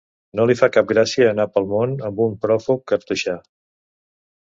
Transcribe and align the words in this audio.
No 0.37 0.45
li 0.51 0.53
fa 0.59 0.67
cap 0.77 0.87
gràcia, 0.91 1.27
anar 1.33 1.45
pel 1.57 1.67
món 1.73 1.93
amb 2.09 2.21
un 2.25 2.33
pròfug 2.47 2.81
cartoixà. 2.93 3.37